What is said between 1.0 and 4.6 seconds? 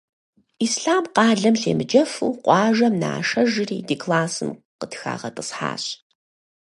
къалэм щемыджэфу, къуажэм нашэжри ди классым